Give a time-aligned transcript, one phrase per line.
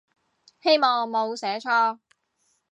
[0.63, 1.99] 希望冇寫錯